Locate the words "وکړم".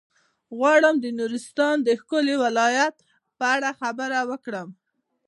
4.29-4.69